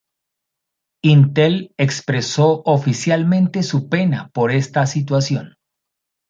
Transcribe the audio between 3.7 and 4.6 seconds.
pena por